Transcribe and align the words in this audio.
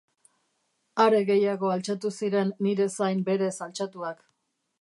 Are 1.03 1.19
gehiago 1.27 1.71
altxatu 1.75 2.13
ziren 2.15 2.57
nire 2.69 2.91
zain 2.97 3.25
berez 3.29 3.55
altxatuak. 3.67 4.29